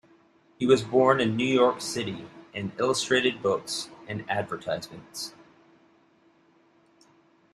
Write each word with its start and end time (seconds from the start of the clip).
He 0.57 0.65
was 0.65 0.81
born 0.81 1.21
in 1.21 1.35
New 1.35 1.45
York 1.45 1.79
City 1.79 2.25
and 2.55 2.71
illustrated 2.79 3.43
books 3.43 3.91
and 4.07 4.27
advertisements. 4.27 5.35